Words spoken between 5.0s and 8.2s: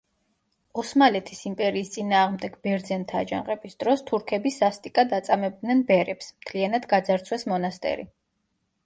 აწამებდნენ ბერებს, მთლიანად გაძარცვეს მონასტერი.